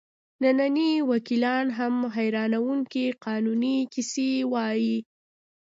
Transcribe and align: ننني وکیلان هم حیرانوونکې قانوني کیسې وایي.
ننني 0.43 0.91
وکیلان 1.11 1.65
هم 1.77 1.93
حیرانوونکې 2.15 3.05
قانوني 3.25 3.77
کیسې 3.93 4.29
وایي. 4.53 4.97